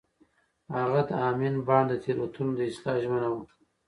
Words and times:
هغه 0.77 1.01
د 1.07 1.11
امین 1.29 1.55
بانډ 1.67 1.87
د 1.89 1.93
تېروتنو 2.03 2.51
د 2.55 2.61
اصلاح 2.69 2.95
ژمنه 3.03 3.27
وکړه. 3.31 3.55